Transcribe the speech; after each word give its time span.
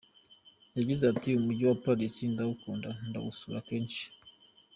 Yagize 0.77 1.03
ati 1.11 1.29
“Umujyi 1.39 1.63
wa 1.69 1.77
Paris 1.83 2.15
ndawukunda, 2.33 2.89
ndawusura 3.07 3.57
kenshi. 3.67 4.03